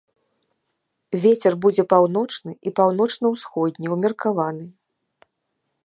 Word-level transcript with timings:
Вецер 1.25 1.53
будзе 1.65 1.83
паўночны 1.93 2.51
і 2.71 2.73
паўночна-ўсходні 2.79 3.87
ўмеркаваны. 3.95 4.65